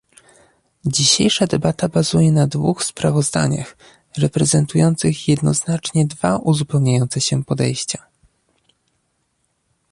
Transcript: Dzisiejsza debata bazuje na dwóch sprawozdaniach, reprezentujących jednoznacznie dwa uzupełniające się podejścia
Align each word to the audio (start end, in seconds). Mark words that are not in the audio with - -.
Dzisiejsza 0.85 1.47
debata 1.47 1.87
bazuje 1.89 2.31
na 2.31 2.47
dwóch 2.47 2.83
sprawozdaniach, 2.83 3.77
reprezentujących 4.17 5.27
jednoznacznie 5.27 6.05
dwa 6.05 6.37
uzupełniające 6.37 7.21
się 7.21 7.43
podejścia 7.43 8.05